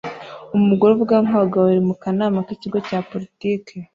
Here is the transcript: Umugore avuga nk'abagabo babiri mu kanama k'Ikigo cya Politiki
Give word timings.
Umugore 0.57 0.89
avuga 0.91 1.15
nk'abagabo 1.25 1.63
babiri 1.65 1.83
mu 1.89 1.95
kanama 2.03 2.37
k'Ikigo 2.47 2.77
cya 2.87 2.99
Politiki 3.09 3.75